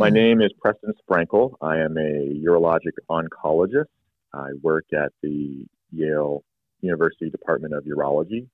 My 0.00 0.06
mm-hmm. 0.06 0.14
name 0.14 0.40
is 0.40 0.50
Preston 0.58 0.94
Sprenkle. 1.04 1.56
I 1.60 1.76
am 1.76 1.98
a 1.98 2.42
urologic 2.42 2.96
oncologist. 3.10 3.84
I 4.32 4.52
work 4.62 4.86
at 4.94 5.12
the 5.22 5.66
Yale 5.92 6.42
University 6.80 7.28
Department 7.28 7.74
of 7.74 7.84
Urology. 7.84 8.46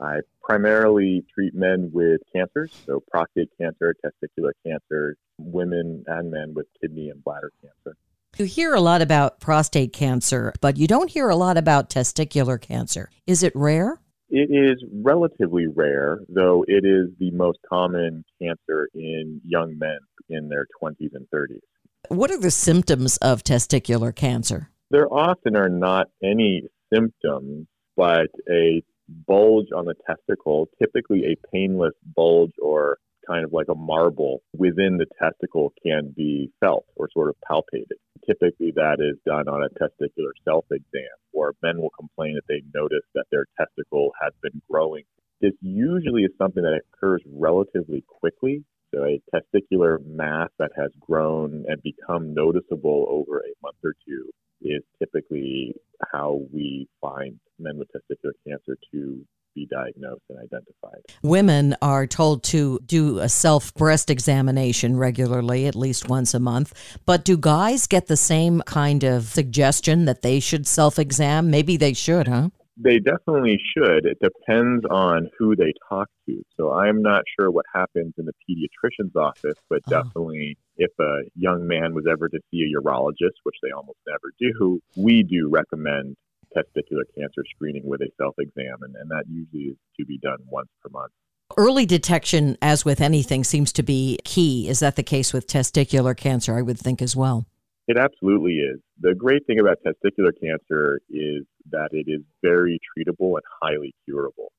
I 0.00 0.20
primarily 0.42 1.26
treat 1.34 1.54
men 1.54 1.90
with 1.92 2.22
cancers, 2.34 2.72
so 2.86 3.02
prostate 3.10 3.50
cancer, 3.60 3.94
testicular 4.02 4.52
cancer, 4.66 5.16
women 5.38 6.04
and 6.06 6.30
men 6.30 6.54
with 6.54 6.66
kidney 6.80 7.10
and 7.10 7.22
bladder 7.22 7.52
cancer. 7.60 7.94
You 8.38 8.46
hear 8.46 8.72
a 8.72 8.80
lot 8.80 9.02
about 9.02 9.40
prostate 9.40 9.92
cancer, 9.92 10.54
but 10.62 10.78
you 10.78 10.86
don't 10.86 11.10
hear 11.10 11.28
a 11.28 11.36
lot 11.36 11.58
about 11.58 11.90
testicular 11.90 12.58
cancer. 12.58 13.10
Is 13.26 13.42
it 13.42 13.52
rare? 13.54 14.00
It 14.30 14.48
is 14.50 14.82
relatively 14.90 15.66
rare, 15.66 16.20
though 16.30 16.64
it 16.66 16.86
is 16.86 17.10
the 17.18 17.30
most 17.32 17.58
common 17.68 18.24
cancer 18.40 18.88
in 18.94 19.42
young 19.44 19.76
men 19.78 19.98
in 20.28 20.48
their 20.48 20.66
20s 20.82 21.14
and 21.14 21.26
30s. 21.34 21.60
What 22.08 22.30
are 22.30 22.38
the 22.38 22.50
symptoms 22.50 23.16
of 23.18 23.42
testicular 23.42 24.14
cancer? 24.14 24.70
There 24.90 25.12
often 25.12 25.56
are 25.56 25.68
not 25.68 26.08
any 26.22 26.62
symptoms, 26.92 27.66
but 27.96 28.28
a 28.50 28.82
bulge 29.26 29.68
on 29.74 29.84
the 29.84 29.94
testicle, 30.06 30.68
typically 30.78 31.24
a 31.26 31.48
painless 31.52 31.94
bulge 32.14 32.52
or 32.62 32.98
kind 33.28 33.44
of 33.44 33.52
like 33.52 33.68
a 33.68 33.74
marble 33.74 34.42
within 34.56 34.96
the 34.96 35.06
testicle 35.20 35.72
can 35.84 36.12
be 36.16 36.50
felt 36.60 36.86
or 36.96 37.08
sort 37.12 37.28
of 37.28 37.36
palpated. 37.50 37.98
Typically, 38.26 38.72
that 38.74 38.96
is 39.00 39.18
done 39.26 39.48
on 39.48 39.62
a 39.62 39.68
testicular 39.78 40.32
self 40.44 40.64
exam, 40.70 41.04
or 41.32 41.54
men 41.62 41.78
will 41.78 41.90
complain 41.90 42.34
that 42.34 42.46
they 42.48 42.62
notice 42.74 43.04
that 43.14 43.26
their 43.30 43.44
testicle 43.58 44.12
has 44.20 44.32
been 44.42 44.60
growing. 44.70 45.04
This 45.40 45.52
usually 45.60 46.22
is 46.22 46.32
something 46.38 46.62
that 46.62 46.80
occurs 46.92 47.22
relatively 47.26 48.02
quickly. 48.06 48.64
So, 48.94 49.04
a 49.04 49.20
testicular 49.34 49.98
mass 50.04 50.48
that 50.58 50.70
has 50.76 50.90
grown 51.00 51.64
and 51.68 51.82
become 51.82 52.32
noticeable 52.32 53.06
over 53.08 53.40
a 53.40 53.52
month 53.62 53.76
or 53.84 53.94
two 54.06 54.30
is 54.62 54.82
typically 54.98 55.74
how 56.12 56.40
we 56.52 56.88
find 57.00 57.38
men 57.58 57.78
with 57.78 57.88
testicular 57.88 58.32
cancer 58.46 58.76
to 58.92 59.24
be 59.54 59.66
diagnosed 59.66 60.22
and 60.28 60.38
identified. 60.38 61.02
Women 61.22 61.76
are 61.82 62.06
told 62.06 62.42
to 62.44 62.78
do 62.86 63.18
a 63.18 63.28
self 63.28 63.74
breast 63.74 64.10
examination 64.10 64.96
regularly, 64.96 65.66
at 65.66 65.74
least 65.74 66.08
once 66.08 66.34
a 66.34 66.40
month. 66.40 66.72
But 67.04 67.24
do 67.24 67.36
guys 67.36 67.86
get 67.86 68.06
the 68.06 68.16
same 68.16 68.62
kind 68.66 69.04
of 69.04 69.24
suggestion 69.24 70.04
that 70.04 70.22
they 70.22 70.40
should 70.40 70.66
self 70.66 70.98
exam? 70.98 71.50
Maybe 71.50 71.76
they 71.76 71.92
should, 71.92 72.28
huh? 72.28 72.50
They 72.80 73.00
definitely 73.00 73.58
should. 73.76 74.06
It 74.06 74.18
depends 74.22 74.84
on 74.88 75.28
who 75.36 75.56
they 75.56 75.72
talk 75.88 76.08
to. 76.28 76.42
So 76.56 76.72
I'm 76.72 77.02
not 77.02 77.24
sure 77.38 77.50
what 77.50 77.66
happens 77.74 78.14
in 78.18 78.24
the 78.24 78.32
pediatrician's 78.48 79.16
office, 79.16 79.58
but 79.68 79.80
oh. 79.88 79.90
definitely 79.90 80.56
if 80.76 80.92
a 81.00 81.22
young 81.34 81.66
man 81.66 81.92
was 81.92 82.04
ever 82.10 82.28
to 82.28 82.38
see 82.50 82.62
a 82.62 82.80
urologist, 82.80 83.34
which 83.42 83.56
they 83.62 83.70
almost 83.72 83.98
never 84.06 84.32
do, 84.38 84.80
we 84.96 85.24
do 85.24 85.48
recommend 85.50 86.16
testicular 86.56 87.02
cancer 87.16 87.42
screening 87.54 87.82
with 87.84 88.00
a 88.00 88.08
self 88.16 88.34
exam, 88.38 88.78
and, 88.82 88.94
and 88.96 89.10
that 89.10 89.24
usually 89.28 89.72
is 89.72 89.76
to 89.98 90.06
be 90.06 90.18
done 90.18 90.38
once 90.48 90.68
per 90.82 90.88
month. 90.90 91.12
Early 91.56 91.86
detection, 91.86 92.56
as 92.62 92.84
with 92.84 93.00
anything, 93.00 93.42
seems 93.42 93.72
to 93.72 93.82
be 93.82 94.18
key. 94.24 94.68
Is 94.68 94.80
that 94.80 94.96
the 94.96 95.02
case 95.02 95.32
with 95.32 95.46
testicular 95.46 96.16
cancer? 96.16 96.56
I 96.56 96.62
would 96.62 96.78
think 96.78 97.02
as 97.02 97.16
well. 97.16 97.46
It 97.88 97.96
absolutely 97.96 98.56
is. 98.56 98.80
The 99.00 99.14
great 99.14 99.46
thing 99.46 99.60
about 99.60 99.78
testicular 99.82 100.32
cancer 100.38 101.00
is 101.08 101.44
that 101.70 101.88
it 101.92 102.04
is 102.06 102.20
very 102.42 102.78
treatable 102.84 103.36
and 103.36 103.42
highly 103.62 103.94
curable. 104.04 104.52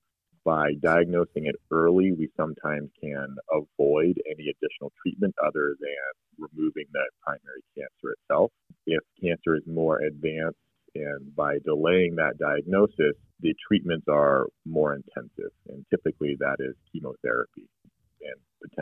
By 0.44 0.74
diagnosing 0.82 1.46
it 1.46 1.56
early, 1.70 2.12
we 2.12 2.30
sometimes 2.36 2.90
can 3.00 3.36
avoid 3.52 4.20
any 4.26 4.48
additional 4.50 4.92
treatment 5.00 5.36
other 5.46 5.76
than 5.80 6.40
removing 6.40 6.86
the 6.92 7.06
primary 7.22 7.62
cancer 7.78 8.16
itself. 8.18 8.52
If 8.88 9.04
cancer 9.22 9.56
is 9.56 9.64
more 9.68 10.02
advanced, 10.02 10.58
and 10.96 11.36
by 11.36 11.60
delaying 11.64 12.16
that 12.16 12.40
diagnosis, 12.40 13.16
the 13.42 13.54
treatments 13.68 14.08
are 14.10 14.48
more 14.66 14.96
intensive. 14.96 15.52
And 15.68 15.86
typically 15.92 16.36
that 16.40 16.56
is 16.58 16.74
chemotherapy 16.92 17.70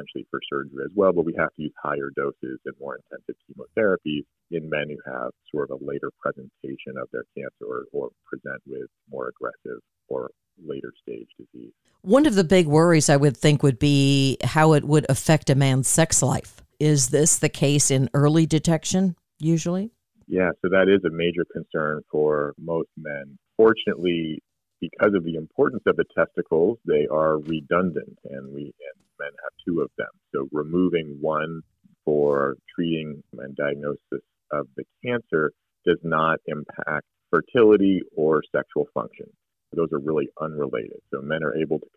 potentially 0.08 0.28
for 0.30 0.40
surgery 0.52 0.84
as 0.86 0.92
well. 0.96 1.14
But 1.14 1.26
we 1.26 1.36
have 1.38 1.54
to 1.56 1.64
use 1.64 1.74
higher 1.82 2.10
doses 2.16 2.60
and 2.66 2.76
more 2.80 2.98
intensive 2.98 3.36
chemotherapies 3.48 4.24
in 4.52 4.70
men 4.70 4.90
who 4.90 5.12
have 5.12 5.32
sort 5.54 5.72
of 5.72 5.82
a 5.82 5.86
later 5.86 6.12
presentation 6.20 6.98
of 7.02 7.08
their 7.12 7.24
cancer 7.36 7.66
or, 7.66 7.84
or 7.92 8.10
present 8.26 8.62
with 8.66 8.90
more 9.10 9.30
aggressive 9.30 9.82
or 10.08 10.32
later 10.66 10.92
stage 11.02 11.28
disease. 11.38 11.72
One 12.02 12.26
of 12.26 12.36
the 12.36 12.44
big 12.44 12.68
worries 12.68 13.10
I 13.10 13.18
would 13.18 13.38
think 13.38 13.64
would 13.64 13.80
be 13.80 14.38
how 14.44 14.74
it 14.74 14.84
would 14.84 15.06
affect 15.10 15.50
a 15.50 15.56
man's 15.56 15.88
sex 15.88 16.22
life. 16.22 16.62
Is 16.80 17.10
this 17.10 17.38
the 17.40 17.50
case 17.50 17.92
in 17.92 18.10
early 18.14 18.46
detection 18.46 19.16
usually? 19.40 19.92
Yeah, 20.28 20.52
so 20.62 20.70
that 20.70 20.88
is 20.90 21.04
a 21.06 21.14
major 21.14 21.46
concern 21.52 22.02
for 22.12 22.54
most 22.60 22.90
men. 22.98 23.38
Fortunately, 23.56 24.42
because 24.80 25.14
of 25.16 25.24
the 25.24 25.36
importance 25.36 25.84
of 25.88 25.96
the 25.96 26.06
testicles, 26.16 26.78
they 26.86 27.08
are 27.12 27.40
redundant, 27.40 28.20
and 28.30 28.54
we 28.54 28.62
and 28.62 29.07
men 29.20 29.30
have 29.44 29.54
two 29.66 29.82
of 29.82 29.90
them. 29.98 30.08
So 30.34 30.48
removing 30.52 31.18
one 31.22 31.62
for 32.06 32.56
treating 32.74 33.24
and 33.38 33.56
diagnosis 33.56 34.24
of 34.52 34.68
the 34.76 34.84
cancer 35.04 35.52
does 35.86 36.00
not 36.04 36.40
impact 36.46 37.06
fertility 37.30 38.02
or 38.16 38.42
sexual 38.56 38.88
function. 38.94 39.26
Those 39.74 39.92
are 39.92 40.00
really 40.00 40.30
unrelated. 40.42 41.02
So 41.14 41.22
men 41.22 41.44
are 41.44 41.56
able 41.56 41.80
to 41.80 41.88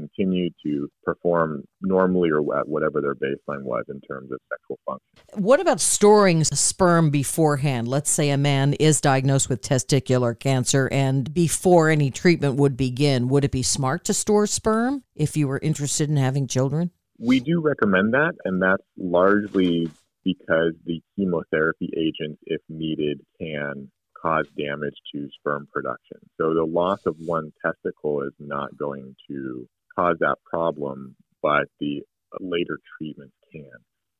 continue 0.00 0.50
to 0.64 0.88
perform 1.04 1.64
normally 1.80 2.30
or 2.30 2.40
at 2.58 2.68
whatever 2.68 3.00
their 3.00 3.14
baseline 3.14 3.62
was 3.62 3.84
in 3.88 4.00
terms 4.00 4.30
of 4.32 4.38
sexual 4.50 4.78
function. 4.86 5.42
What 5.42 5.60
about 5.60 5.80
storing 5.80 6.44
sperm 6.44 7.10
beforehand? 7.10 7.88
Let's 7.88 8.10
say 8.10 8.30
a 8.30 8.38
man 8.38 8.74
is 8.74 9.00
diagnosed 9.00 9.48
with 9.48 9.62
testicular 9.62 10.38
cancer 10.38 10.88
and 10.90 11.32
before 11.32 11.88
any 11.90 12.10
treatment 12.10 12.56
would 12.56 12.76
begin, 12.76 13.28
would 13.28 13.44
it 13.44 13.50
be 13.50 13.62
smart 13.62 14.04
to 14.04 14.14
store 14.14 14.46
sperm 14.46 15.04
if 15.14 15.36
you 15.36 15.48
were 15.48 15.60
interested 15.62 16.08
in 16.08 16.16
having 16.16 16.46
children? 16.46 16.90
We 17.18 17.40
do 17.40 17.60
recommend 17.60 18.14
that, 18.14 18.32
and 18.46 18.62
that's 18.62 18.82
largely 18.96 19.90
because 20.24 20.72
the 20.86 21.02
chemotherapy 21.16 21.90
agents, 21.96 22.40
if 22.46 22.62
needed, 22.68 23.20
can 23.38 23.90
cause 24.20 24.46
damage 24.56 24.96
to 25.14 25.28
sperm 25.38 25.66
production. 25.72 26.18
So 26.38 26.54
the 26.54 26.64
loss 26.64 27.06
of 27.06 27.16
one 27.18 27.52
testicle 27.64 28.22
is 28.22 28.32
not 28.38 28.76
going 28.76 29.16
to 29.28 29.68
cause 30.00 30.16
that 30.20 30.36
problem, 30.44 31.14
but 31.42 31.66
the 31.78 32.02
later 32.40 32.78
treatments 32.98 33.34
can. 33.52 33.70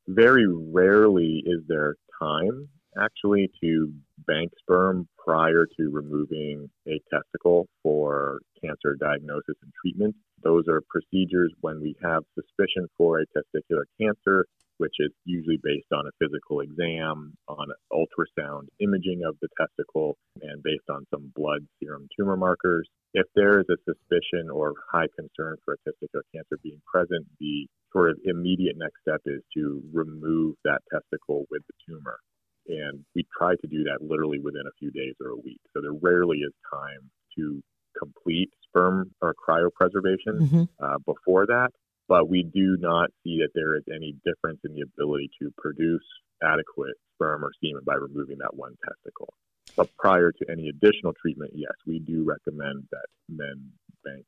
Very 0.08 0.46
rarely 0.48 1.42
is 1.46 1.60
there 1.68 1.96
time 2.20 2.68
actually 2.98 3.50
to 3.62 3.92
bank 4.26 4.50
sperm 4.58 5.08
prior 5.18 5.66
to 5.76 5.90
removing 5.90 6.70
a 6.86 7.00
testicle 7.12 7.68
for 7.82 8.40
cancer 8.62 8.96
diagnosis 8.98 9.56
and 9.62 9.72
treatment. 9.80 10.14
Those 10.42 10.64
are 10.68 10.80
procedures 10.88 11.52
when 11.60 11.80
we 11.80 11.94
have 12.02 12.24
suspicion 12.34 12.88
for 12.96 13.20
a 13.20 13.26
testicular 13.26 13.84
cancer 14.00 14.46
which 14.80 14.96
is 14.98 15.12
usually 15.26 15.60
based 15.62 15.92
on 15.92 16.06
a 16.06 16.16
physical 16.18 16.60
exam, 16.60 17.36
on 17.48 17.68
ultrasound 17.92 18.64
imaging 18.80 19.20
of 19.28 19.36
the 19.42 19.48
testicle, 19.60 20.16
and 20.40 20.62
based 20.62 20.88
on 20.88 21.04
some 21.10 21.30
blood 21.36 21.60
serum 21.78 22.08
tumor 22.16 22.36
markers. 22.36 22.88
If 23.12 23.26
there 23.34 23.60
is 23.60 23.66
a 23.68 23.76
suspicion 23.84 24.48
or 24.48 24.72
high 24.90 25.08
concern 25.14 25.58
for 25.64 25.74
a 25.74 25.76
testicular 25.84 26.22
cancer 26.34 26.56
being 26.62 26.80
present, 26.90 27.26
the 27.38 27.66
sort 27.92 28.10
of 28.10 28.18
immediate 28.24 28.76
next 28.78 29.02
step 29.02 29.20
is 29.26 29.42
to 29.54 29.82
remove 29.92 30.56
that 30.64 30.80
testicle 30.90 31.44
with 31.50 31.60
the 31.66 31.74
tumor. 31.86 32.16
And 32.70 33.04
we 33.14 33.26
try 33.36 33.54
to 33.60 33.66
do 33.66 33.84
that 33.84 33.98
literally 34.00 34.38
within 34.38 34.62
a 34.66 34.74
few 34.78 34.90
days 34.90 35.14
or 35.20 35.30
a 35.30 35.36
week. 35.36 35.60
So 35.74 35.82
there 35.82 35.92
rarely 35.92 36.38
is 36.38 36.52
time 36.72 37.10
to 37.36 37.62
complete 37.98 38.50
sperm 38.68 39.10
or 39.20 39.34
cryopreservation 39.34 40.40
mm-hmm. 40.40 40.62
uh, 40.78 40.98
before 41.04 41.46
that 41.46 41.70
but 42.10 42.28
we 42.28 42.42
do 42.42 42.76
not 42.80 43.08
see 43.22 43.38
that 43.38 43.50
there 43.54 43.76
is 43.76 43.84
any 43.88 44.16
difference 44.26 44.58
in 44.64 44.74
the 44.74 44.80
ability 44.80 45.30
to 45.40 45.54
produce 45.56 46.02
adequate 46.42 46.96
sperm 47.14 47.44
or 47.44 47.52
semen 47.62 47.82
by 47.86 47.94
removing 47.94 48.36
that 48.38 48.52
one 48.52 48.74
testicle. 48.84 49.32
But 49.76 49.88
prior 49.96 50.32
to 50.32 50.50
any 50.50 50.68
additional 50.68 51.14
treatment, 51.22 51.52
yes, 51.54 51.70
we 51.86 52.00
do 52.00 52.24
recommend 52.26 52.88
that 52.90 53.06
men 53.28 53.70
bank 54.04 54.24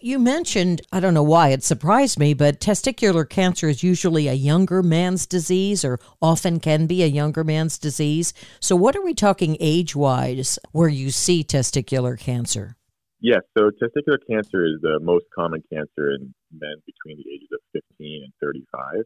You 0.00 0.18
mentioned, 0.18 0.82
I 0.92 1.00
don't 1.00 1.14
know 1.14 1.22
why 1.22 1.48
it 1.48 1.64
surprised 1.64 2.18
me, 2.18 2.34
but 2.34 2.60
testicular 2.60 3.26
cancer 3.26 3.68
is 3.68 3.82
usually 3.82 4.28
a 4.28 4.34
younger 4.34 4.82
man's 4.82 5.24
disease 5.24 5.82
or 5.82 5.98
often 6.20 6.60
can 6.60 6.86
be 6.86 7.02
a 7.02 7.06
younger 7.06 7.42
man's 7.42 7.78
disease. 7.78 8.34
So, 8.60 8.76
what 8.76 8.96
are 8.96 9.02
we 9.02 9.14
talking 9.14 9.56
age 9.60 9.96
wise 9.96 10.58
where 10.72 10.88
you 10.88 11.10
see 11.10 11.42
testicular 11.42 12.18
cancer? 12.18 12.76
Yes, 13.20 13.40
so 13.56 13.70
testicular 13.70 14.18
cancer 14.28 14.66
is 14.66 14.82
the 14.82 15.00
most 15.00 15.24
common 15.34 15.62
cancer 15.72 16.10
in 16.10 16.34
men 16.52 16.76
between 16.84 17.16
the 17.16 17.30
ages 17.32 17.48
of 17.52 17.60
15 17.72 18.24
and 18.24 18.32
35. 18.42 19.04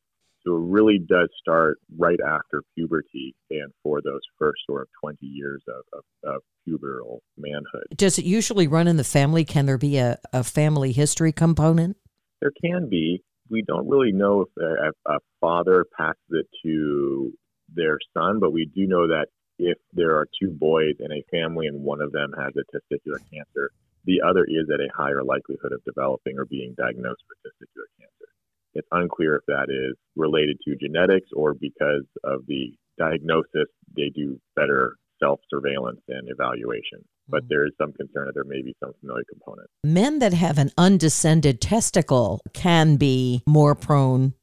So 0.48 0.56
it 0.56 0.60
really 0.60 0.98
does 0.98 1.28
start 1.38 1.78
right 1.98 2.18
after 2.26 2.62
puberty 2.74 3.34
and 3.50 3.70
for 3.82 4.00
those 4.02 4.22
first 4.38 4.60
sort 4.66 4.82
of 4.82 4.88
20 5.02 5.18
years 5.26 5.62
of, 5.68 5.98
of, 5.98 6.34
of 6.36 6.42
pubertal 6.66 7.18
manhood. 7.36 7.84
Does 7.94 8.18
it 8.18 8.24
usually 8.24 8.66
run 8.66 8.88
in 8.88 8.96
the 8.96 9.04
family? 9.04 9.44
Can 9.44 9.66
there 9.66 9.76
be 9.76 9.98
a, 9.98 10.18
a 10.32 10.42
family 10.42 10.92
history 10.92 11.32
component? 11.32 11.98
There 12.40 12.52
can 12.64 12.88
be. 12.88 13.22
We 13.50 13.62
don't 13.62 13.86
really 13.88 14.12
know 14.12 14.42
if 14.42 14.48
a, 14.56 15.12
a 15.12 15.18
father 15.38 15.84
passes 15.96 16.16
it 16.30 16.46
to 16.64 17.32
their 17.74 17.98
son, 18.16 18.40
but 18.40 18.50
we 18.50 18.70
do 18.74 18.86
know 18.86 19.06
that 19.06 19.26
if 19.58 19.76
there 19.92 20.16
are 20.16 20.26
two 20.40 20.50
boys 20.50 20.94
in 20.98 21.12
a 21.12 21.22
family 21.30 21.66
and 21.66 21.82
one 21.82 22.00
of 22.00 22.12
them 22.12 22.32
has 22.38 22.54
a 22.56 22.64
testicular 22.74 23.20
cancer, 23.30 23.70
the 24.06 24.22
other 24.26 24.44
is 24.44 24.70
at 24.72 24.80
a 24.80 24.88
higher 24.96 25.22
likelihood 25.22 25.72
of 25.72 25.84
developing 25.84 26.38
or 26.38 26.46
being 26.46 26.74
diagnosed 26.78 27.22
with 27.28 27.52
testicular 27.52 27.88
cancer. 28.00 28.32
It's 28.74 28.88
unclear 28.92 29.36
if 29.36 29.42
that 29.46 29.66
is 29.68 29.96
related 30.16 30.58
to 30.66 30.76
genetics 30.76 31.28
or 31.34 31.54
because 31.54 32.04
of 32.24 32.46
the 32.46 32.72
diagnosis, 32.98 33.68
they 33.96 34.10
do 34.14 34.38
better 34.56 34.96
self 35.20 35.40
surveillance 35.50 36.00
and 36.08 36.28
evaluation. 36.28 37.04
But 37.28 37.42
mm-hmm. 37.42 37.48
there 37.50 37.66
is 37.66 37.72
some 37.80 37.92
concern 37.92 38.26
that 38.26 38.34
there 38.34 38.44
may 38.44 38.62
be 38.62 38.74
some 38.82 38.92
familial 39.00 39.24
component. 39.30 39.68
Men 39.84 40.18
that 40.20 40.32
have 40.32 40.58
an 40.58 40.70
undescended 40.78 41.60
testicle 41.60 42.40
can 42.54 42.96
be 42.96 43.42
more 43.46 43.74
prone 43.74 44.34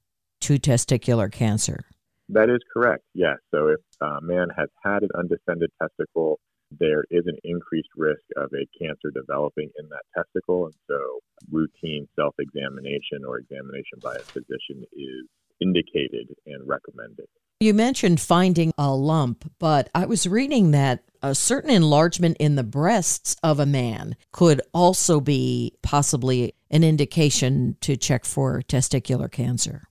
to 0.41 0.57
testicular 0.57 1.31
cancer. 1.31 1.85
That 2.29 2.49
is 2.49 2.59
correct, 2.73 3.03
yes. 3.13 3.37
So 3.53 3.67
if 3.67 3.79
a 4.01 4.19
man 4.21 4.47
has 4.57 4.69
had 4.83 5.03
an 5.03 5.09
undescended 5.17 5.69
testicle, 5.81 6.39
there 6.79 7.03
is 7.11 7.25
an 7.27 7.37
increased 7.43 7.89
risk 7.95 8.23
of 8.37 8.49
a 8.53 8.67
cancer 8.79 9.11
developing 9.13 9.69
in 9.79 9.87
that 9.89 10.03
testicle. 10.15 10.65
And 10.65 10.75
so 10.87 11.19
routine 11.51 12.07
self 12.15 12.35
examination 12.39 13.23
or 13.27 13.37
examination 13.37 13.99
by 14.01 14.15
a 14.15 14.19
physician 14.19 14.83
is 14.93 15.27
indicated 15.61 16.35
and 16.45 16.67
recommended. 16.67 17.27
You 17.61 17.73
mentioned 17.73 18.19
finding 18.19 18.73
a 18.77 18.93
lump, 18.93 19.49
but 19.59 19.89
I 19.95 20.05
was 20.05 20.27
reading 20.27 20.71
that 20.71 21.03
a 21.21 21.33
certain 21.33 21.69
enlargement 21.69 22.37
in 22.37 22.55
the 22.55 22.63
breasts 22.63 23.37
of 23.41 23.59
a 23.59 23.65
man 23.65 24.17
could 24.33 24.61
also 24.73 25.21
be 25.21 25.73
possibly 25.81 26.53
an 26.69 26.83
indication 26.83 27.77
to 27.81 27.95
check 27.95 28.25
for 28.25 28.61
testicular 28.63 29.31
cancer. 29.31 29.83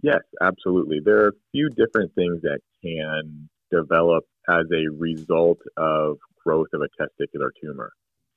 Yes, 0.00 0.20
absolutely. 0.40 1.00
There 1.04 1.24
are 1.24 1.28
a 1.28 1.40
few 1.50 1.70
different 1.70 2.14
things 2.14 2.40
that 2.42 2.60
can 2.82 3.48
develop 3.70 4.24
as 4.48 4.66
a 4.72 4.88
result 4.96 5.58
of 5.76 6.18
growth 6.48 6.68
of 6.72 6.80
a 6.80 6.88
testicular 7.02 7.50
tumor. 7.62 7.92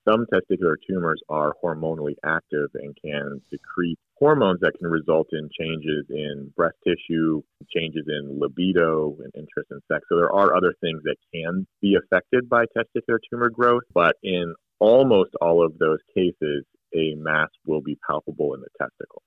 Some 0.08 0.26
testicular 0.34 0.76
tumors 0.90 1.22
are 1.30 1.54
hormonally 1.64 2.16
active 2.26 2.70
and 2.74 2.96
can 3.02 3.42
secrete 3.50 3.98
hormones 4.16 4.60
that 4.62 4.74
can 4.78 4.90
result 4.90 5.28
in 5.32 5.50
changes 5.58 6.06
in 6.10 6.52
breast 6.58 6.76
tissue, 6.86 7.42
changes 7.74 8.06
in 8.08 8.40
libido 8.40 9.16
and 9.24 9.32
interest 9.36 9.70
in 9.72 9.80
sex. 9.90 10.04
So 10.10 10.18
there 10.18 10.34
are 10.34 10.56
other 10.56 10.74
things 10.82 11.02
that 11.04 11.16
can 11.34 11.66
be 11.82 11.96
affected 11.96 12.50
by 12.50 12.66
testicular 12.78 13.20
tumor 13.30 13.50
growth, 13.50 13.84
but 13.94 14.16
in 14.24 14.54
almost 14.80 15.32
all 15.40 15.64
of 15.66 15.78
those 15.78 16.00
cases, 16.14 16.66
a 16.94 17.16
mass 17.16 17.50
will 17.66 17.82
be 17.82 17.98
palpable 18.06 18.56
in 18.56 18.62
the 18.62 18.70
testicle. 18.78 19.22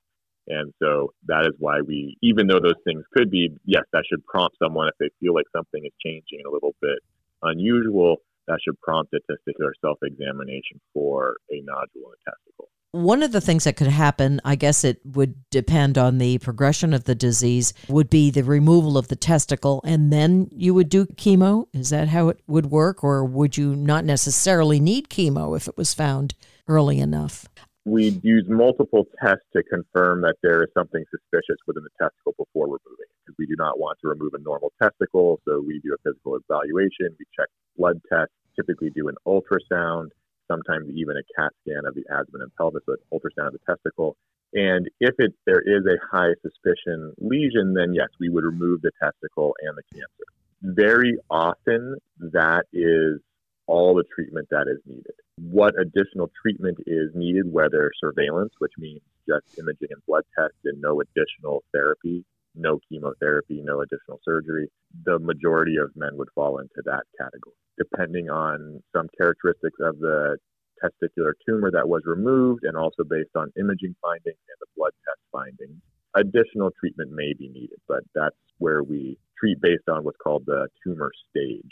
And 0.49 0.75
so 0.83 1.15
that 1.27 1.47
is 1.47 1.55
why 1.59 1.81
we, 1.81 2.19
even 2.21 2.49
though 2.49 2.61
those 2.61 2.83
things 2.85 3.05
could 3.17 3.31
be, 3.31 3.51
yes, 3.65 3.85
that 3.93 4.05
should 4.11 4.27
prompt 4.27 4.57
someone 4.63 4.89
if 4.89 4.95
they 4.99 5.09
feel 5.21 5.35
like 5.35 5.47
something 5.57 5.83
is 5.87 5.93
changing 6.05 6.43
a 6.47 6.51
little 6.51 6.75
bit 6.83 6.99
unusual, 7.43 8.17
that 8.47 8.59
should 8.65 8.81
prompt 8.81 9.15
a 9.15 9.21
testicular 9.31 9.73
self 9.81 9.99
examination 10.03 10.81
for 10.93 11.37
a 11.51 11.61
nodule 11.63 11.87
in 11.97 12.13
the 12.13 12.31
testicle. 12.31 12.69
One 12.93 13.25
of 13.25 13.33
the 13.33 13.41
things 13.41 13.65
that 13.65 13.77
could 13.77 13.89
happen, 13.89 14.41
I 14.45 14.55
guess 14.55 14.85
it 14.85 15.01
would 15.05 15.35
depend 15.51 15.99
on 15.99 16.19
the 16.19 16.39
progression 16.39 16.95
of 16.95 17.05
the 17.05 17.17
disease, 17.17 17.75
would 17.89 18.09
be 18.09 18.31
the 18.31 18.45
removal 18.45 18.97
of 18.97 19.09
the 19.09 19.17
testicle, 19.17 19.81
and 19.85 20.13
then 20.13 20.49
you 20.53 20.75
would 20.75 20.91
do 20.91 21.07
chemo. 21.07 21.67
Is 21.73 21.91
that 21.91 22.07
how 22.07 22.29
it 22.29 22.41
would 22.47 22.67
work? 22.67 23.03
Or 23.03 23.25
would 23.25 23.57
you 23.57 23.75
not 23.75 24.05
necessarily 24.05 24.79
need 24.79 25.09
chemo 25.09 25.57
if 25.57 25.67
it 25.67 25.77
was 25.77 25.93
found 25.93 26.35
early 26.69 27.01
enough? 27.01 27.49
We 27.85 28.19
use 28.23 28.45
multiple 28.49 29.07
tests 29.23 29.45
to 29.55 29.63
confirm 29.63 30.23
that 30.23 30.37
there 30.43 30.63
is 30.63 30.71
something 30.75 31.05
suspicious 31.11 31.57
within 31.67 31.85
the 31.85 31.91
testicle 32.01 32.35
before 32.39 32.67
removing 32.67 33.01
it 33.01 33.13
because 33.25 33.37
we 33.39 33.47
do 33.47 33.57
not 33.59 33.79
want 33.79 33.99
to 34.01 34.09
remove 34.09 34.33
a 34.35 34.43
normal 34.43 34.73
testicle. 34.81 35.41
So 35.47 35.61
we 35.61 35.81
do 35.81 35.95
a 35.95 36.01
physical 36.03 36.37
evaluation, 36.37 37.15
we 37.19 37.27
check 37.37 37.49
blood 37.77 38.01
tests, 38.11 38.35
typically 38.57 38.91
do 38.91 39.09
an 39.09 39.17
ultrasound, 39.27 40.09
sometimes 40.51 40.89
even 40.95 41.17
a 41.17 41.25
CAT 41.37 41.53
scan 41.61 41.85
of 41.87 41.95
the 41.95 42.05
abdomen 42.11 42.43
and 42.43 42.55
pelvis, 42.57 42.83
so 42.87 42.97
ultrasound 43.13 43.49
of 43.49 43.53
the 43.53 43.61
testicle. 43.67 44.17
And 44.55 44.89
if 45.01 45.15
it, 45.19 45.35
there 45.47 45.61
is 45.61 45.85
a 45.85 45.99
high 46.11 46.35
suspicion 46.41 47.13
lesion, 47.19 47.75
then 47.75 47.93
yes, 47.93 48.09
we 48.21 48.29
would 48.29 48.45
remove 48.45 48.83
the 48.83 48.93
testicle 49.03 49.55
and 49.61 49.77
the 49.77 49.83
cancer. 49.93 50.25
Very 50.63 51.19
often, 51.29 51.97
that 52.19 52.65
is 52.73 53.21
all 53.67 53.95
the 53.95 54.05
treatment 54.15 54.49
that 54.51 54.67
is 54.69 54.81
needed. 54.87 55.15
What 55.37 55.75
additional 55.81 56.31
treatment 56.41 56.79
is 56.87 57.11
needed, 57.15 57.51
whether 57.51 57.91
surveillance, 57.99 58.53
which 58.59 58.73
means 58.79 59.01
just 59.29 59.45
imaging 59.59 59.89
and 59.91 60.03
blood 60.07 60.25
tests 60.39 60.59
and 60.65 60.81
no 60.81 61.01
additional 61.01 61.65
therapy, 61.73 62.25
no 62.55 62.79
chemotherapy, 62.89 63.63
no 63.63 63.81
additional 63.81 64.21
surgery, 64.25 64.69
the 65.05 65.19
majority 65.19 65.77
of 65.77 65.91
men 65.97 66.17
would 66.17 66.29
fall 66.35 66.59
into 66.59 66.83
that 66.85 67.03
category. 67.19 67.57
Depending 67.79 68.31
on 68.31 68.83
some 68.95 69.09
characteristics 69.17 69.79
of 69.81 69.99
the 69.99 70.37
testicular 70.83 71.33
tumor 71.47 71.71
that 71.71 71.89
was 71.89 72.03
removed 72.05 72.65
and 72.65 72.77
also 72.77 73.03
based 73.03 73.35
on 73.35 73.51
imaging 73.59 73.95
findings 74.03 74.39
and 74.49 74.59
the 74.61 74.67
blood 74.77 74.93
test 75.05 75.21
findings, 75.33 75.81
additional 76.15 76.71
treatment 76.79 77.11
may 77.11 77.33
be 77.33 77.49
needed, 77.49 77.79
but 77.89 78.05
that's 78.15 78.37
where 78.59 78.83
we 78.83 79.17
treat 79.39 79.61
based 79.61 79.89
on 79.89 80.05
what's 80.05 80.19
called 80.23 80.45
the 80.47 80.69
tumor 80.85 81.11
stage 81.31 81.71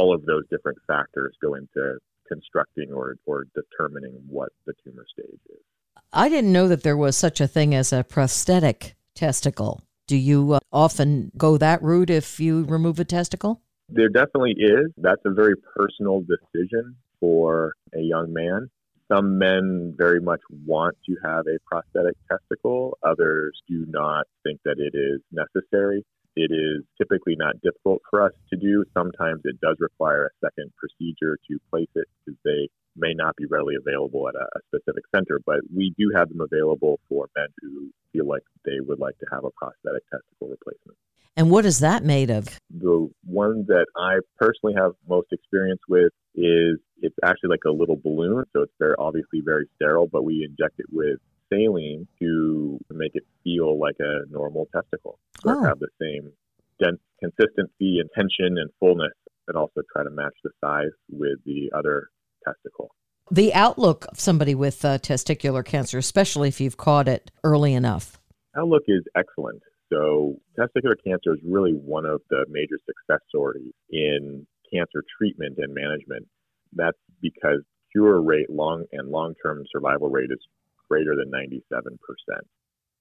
all 0.00 0.14
of 0.14 0.24
those 0.24 0.44
different 0.50 0.78
factors 0.86 1.36
go 1.42 1.54
into 1.54 1.98
constructing 2.26 2.90
or, 2.90 3.16
or 3.26 3.44
determining 3.54 4.12
what 4.28 4.48
the 4.66 4.72
tumor 4.82 5.04
stage 5.12 5.40
is. 5.50 5.58
I 6.12 6.28
didn't 6.30 6.52
know 6.52 6.68
that 6.68 6.82
there 6.82 6.96
was 6.96 7.16
such 7.16 7.40
a 7.40 7.46
thing 7.46 7.74
as 7.74 7.92
a 7.92 8.02
prosthetic 8.02 8.94
testicle. 9.14 9.82
Do 10.06 10.16
you 10.16 10.54
uh, 10.54 10.60
often 10.72 11.30
go 11.36 11.58
that 11.58 11.82
route 11.82 12.08
if 12.08 12.40
you 12.40 12.64
remove 12.64 12.98
a 12.98 13.04
testicle? 13.04 13.60
There 13.90 14.08
definitely 14.08 14.54
is. 14.56 14.86
That's 14.96 15.20
a 15.26 15.30
very 15.30 15.54
personal 15.76 16.22
decision 16.22 16.96
for 17.20 17.74
a 17.94 18.00
young 18.00 18.32
man. 18.32 18.70
Some 19.12 19.38
men 19.38 19.94
very 19.98 20.20
much 20.20 20.40
want 20.64 20.96
to 21.06 21.16
have 21.24 21.44
a 21.46 21.58
prosthetic 21.66 22.16
testicle. 22.30 22.96
Others 23.02 23.60
do 23.68 23.84
not 23.88 24.26
think 24.44 24.60
that 24.64 24.76
it 24.78 24.96
is 24.96 25.20
necessary. 25.30 26.04
It 26.40 26.50
is 26.50 26.82
typically 26.96 27.36
not 27.36 27.60
difficult 27.60 28.00
for 28.08 28.22
us 28.22 28.32
to 28.48 28.56
do. 28.56 28.82
Sometimes 28.96 29.42
it 29.44 29.60
does 29.60 29.76
require 29.78 30.24
a 30.24 30.46
second 30.46 30.72
procedure 30.78 31.36
to 31.50 31.58
place 31.70 31.92
it 31.94 32.08
because 32.24 32.38
they 32.46 32.68
may 32.96 33.12
not 33.12 33.36
be 33.36 33.44
readily 33.44 33.74
available 33.74 34.26
at 34.26 34.34
a, 34.34 34.44
a, 34.56 34.60
specific 34.68 35.04
center, 35.14 35.38
but 35.44 35.60
we 35.74 35.92
do 35.98 36.10
have 36.16 36.30
them 36.30 36.40
available 36.40 36.98
for 37.10 37.28
men 37.36 37.48
who 37.60 37.90
feel 38.12 38.26
like 38.26 38.42
they 38.64 38.80
would 38.80 38.98
like 38.98 39.18
to 39.18 39.26
have 39.30 39.44
a 39.44 39.50
prosthetic 39.50 40.02
testicle 40.10 40.48
replacement. 40.48 40.96
And 41.36 41.50
what 41.50 41.66
is 41.66 41.78
that 41.80 42.04
made 42.04 42.30
of? 42.30 42.58
The 42.70 43.10
one 43.24 43.66
that 43.68 43.86
I 43.96 44.20
personally 44.38 44.74
have 44.76 44.92
most 45.08 45.28
experience 45.32 45.80
with 45.88 46.12
is 46.34 46.78
it's 47.02 47.16
actually 47.22 47.50
like 47.50 47.64
a 47.66 47.70
little 47.70 47.96
balloon, 47.96 48.44
so 48.54 48.62
it's 48.62 48.72
very 48.78 48.94
obviously 48.98 49.42
very 49.44 49.66
sterile, 49.76 50.08
but 50.10 50.24
we 50.24 50.42
inject 50.48 50.80
it 50.80 50.86
with 50.90 51.18
saline 51.52 52.06
to 52.18 52.78
make 52.90 53.12
it 53.14 53.24
feel 53.44 53.78
like 53.78 53.96
a 54.00 54.20
normal 54.30 54.68
testicle. 54.74 55.18
So 55.42 55.50
oh. 55.50 55.64
have 55.64 55.78
the 55.78 55.88
same 56.00 56.32
consistency 57.20 57.98
and 57.98 58.08
tension 58.14 58.58
and 58.58 58.70
fullness, 58.78 59.12
and 59.48 59.56
also 59.56 59.80
try 59.92 60.04
to 60.04 60.10
match 60.10 60.34
the 60.44 60.50
size 60.62 60.92
with 61.10 61.38
the 61.44 61.70
other 61.76 62.08
testicle. 62.44 62.90
The 63.30 63.54
outlook 63.54 64.06
of 64.10 64.18
somebody 64.18 64.54
with 64.54 64.84
uh, 64.84 64.98
testicular 64.98 65.64
cancer, 65.64 65.98
especially 65.98 66.48
if 66.48 66.60
you've 66.60 66.76
caught 66.76 67.06
it 67.06 67.30
early 67.44 67.74
enough. 67.74 68.18
Outlook 68.56 68.82
is 68.88 69.04
excellent. 69.16 69.62
So, 69.92 70.36
testicular 70.58 70.94
cancer 71.04 71.34
is 71.34 71.40
really 71.44 71.72
one 71.72 72.06
of 72.06 72.22
the 72.30 72.44
major 72.48 72.76
success 72.86 73.20
stories 73.28 73.72
in 73.90 74.46
cancer 74.72 75.04
treatment 75.18 75.58
and 75.58 75.74
management. 75.74 76.26
That's 76.72 76.98
because 77.20 77.62
cure 77.92 78.20
rate, 78.22 78.50
long 78.50 78.84
and 78.92 79.08
long 79.08 79.34
term 79.44 79.64
survival 79.70 80.08
rate 80.08 80.30
is 80.30 80.38
greater 80.88 81.14
than 81.16 81.30
97%. 81.30 81.96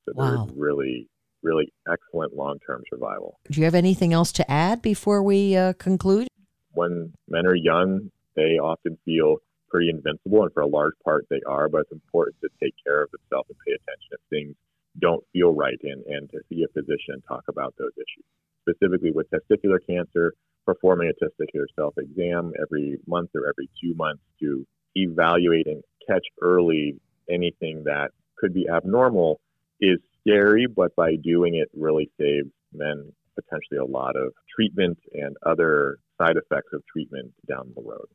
So 0.06 0.14
wow. 0.14 0.46
there's 0.46 0.58
really, 0.58 1.10
really 1.44 1.72
excellent 1.92 2.36
long 2.36 2.60
term 2.66 2.84
survival. 2.90 3.40
Do 3.50 3.60
you 3.60 3.66
have 3.66 3.76
anything 3.76 4.14
else 4.14 4.32
to 4.34 4.52
add 4.52 4.82
before 4.82 5.24
we 5.24 5.56
uh, 5.56 5.74
conclude? 5.74 6.28
When 6.74 7.14
men 7.28 7.46
are 7.46 7.56
young, 7.56 8.12
they 8.36 8.60
often 8.60 8.98
feel 9.06 9.38
pretty 9.70 9.90
invincible, 9.90 10.44
and 10.44 10.54
for 10.54 10.62
a 10.62 10.68
large 10.68 10.94
part, 11.04 11.26
they 11.30 11.42
are, 11.48 11.70
but 11.70 11.82
it's 11.82 11.92
important 11.92 12.38
to 12.42 12.50
take 12.62 12.74
care 12.86 13.04
of 13.04 13.10
themselves 13.12 13.50
and 13.50 13.58
pay 13.66 13.74
attention 13.74 14.10
if 14.12 14.20
things 14.30 14.56
don't 15.00 15.24
feel 15.32 15.54
right 15.54 15.80
and, 15.84 16.04
and 16.06 16.30
to 16.32 16.40
see 16.50 16.64
a 16.64 16.68
physician 16.74 17.14
and 17.14 17.24
talk 17.28 17.44
about 17.48 17.74
those 17.78 17.92
issues. 17.96 18.26
Specifically 18.68 19.12
with 19.12 19.28
testicular 19.30 19.80
cancer, 19.88 20.34
performing 20.66 21.10
a 21.10 21.24
testicular 21.24 21.66
self 21.76 21.94
exam 21.98 22.54
every 22.62 22.98
month 23.08 23.30
or 23.36 23.48
every 23.48 23.70
two 23.82 23.94
months 23.96 24.24
to 24.40 24.66
evaluate 24.96 25.68
and 25.68 25.84
catch 26.08 26.26
early 26.42 26.96
anything 27.30 27.84
that 27.86 28.10
could 28.38 28.54
be 28.54 28.68
abnormal 28.68 29.40
is 29.80 30.00
scary, 30.30 30.68
but 30.68 30.96
by 30.96 31.16
doing 31.16 31.56
it 31.56 31.70
really 31.74 32.10
saves 32.20 32.50
men 32.74 33.12
potentially 33.36 33.78
a 33.78 33.86
lot 33.86 34.16
of 34.16 34.34
treatment 34.54 34.98
and 35.14 35.36
other 35.46 36.00
side 36.20 36.36
effects 36.38 36.70
of 36.74 36.82
treatment 36.92 37.32
down 37.48 37.72
the 37.76 37.82
road. 37.82 38.08